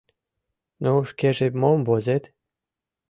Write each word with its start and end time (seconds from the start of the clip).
—Ну, 0.83 0.91
шкеже 1.09 1.47
мом 1.61 1.79
возет? 1.87 2.23